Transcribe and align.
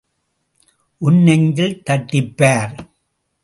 உன் 0.97 1.19
நெஞ்சில் 1.21 1.83
தட்டிப் 1.83 2.37
பார். 2.37 2.75